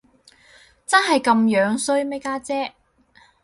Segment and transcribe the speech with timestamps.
[0.87, 2.73] 真係咁衰咩，家姐？